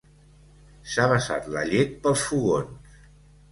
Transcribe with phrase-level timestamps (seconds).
[0.93, 3.01] S'ha vessat la llet pels fogons.